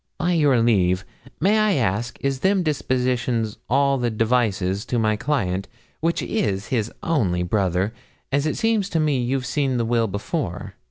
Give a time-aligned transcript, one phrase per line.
[0.17, 1.05] 'By your leave,
[1.39, 5.67] may I ask is them dispositions all the devises to my client,
[5.99, 7.93] which is his only brother,
[8.31, 10.73] as it seems to me you've seen the will before?'